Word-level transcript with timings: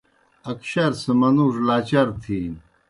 اکشِیار 0.49 0.93
سہ 1.01 1.11
منُوڙوْ 1.19 1.61
لاچار 1.67 2.07
تِھینیْ۔ 2.21 2.59